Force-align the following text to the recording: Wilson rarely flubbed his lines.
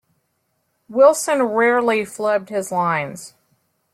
Wilson 0.89 1.43
rarely 1.43 2.01
flubbed 2.01 2.49
his 2.49 2.71
lines. 2.71 3.35